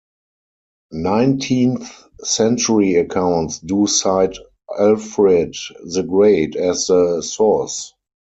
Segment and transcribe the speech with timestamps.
[0.93, 4.35] Nineteenth-century accounts do cite
[4.79, 5.53] Alfred
[5.93, 7.93] the Great as the source.